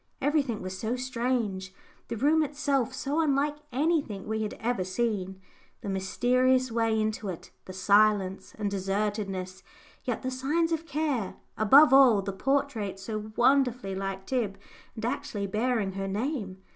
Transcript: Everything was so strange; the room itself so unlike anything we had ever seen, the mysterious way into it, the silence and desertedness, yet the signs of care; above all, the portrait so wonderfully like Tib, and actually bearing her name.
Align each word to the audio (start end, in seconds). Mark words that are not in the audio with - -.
Everything 0.19 0.63
was 0.63 0.75
so 0.79 0.95
strange; 0.95 1.75
the 2.07 2.17
room 2.17 2.41
itself 2.41 2.91
so 2.91 3.19
unlike 3.21 3.57
anything 3.71 4.27
we 4.27 4.41
had 4.41 4.55
ever 4.55 4.83
seen, 4.83 5.39
the 5.81 5.89
mysterious 5.89 6.71
way 6.71 6.99
into 6.99 7.27
it, 7.29 7.51
the 7.65 7.73
silence 7.73 8.55
and 8.57 8.71
desertedness, 8.71 9.61
yet 10.03 10.23
the 10.23 10.31
signs 10.31 10.71
of 10.71 10.87
care; 10.87 11.35
above 11.55 11.93
all, 11.93 12.23
the 12.23 12.33
portrait 12.33 12.99
so 12.99 13.31
wonderfully 13.35 13.93
like 13.93 14.25
Tib, 14.25 14.57
and 14.95 15.05
actually 15.05 15.45
bearing 15.45 15.91
her 15.91 16.07
name. 16.07 16.57